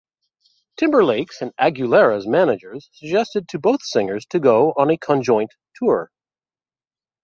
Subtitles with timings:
[0.77, 6.09] Timberlake's and Aguilera's managers suggested to both singers to go on a conjoint tour.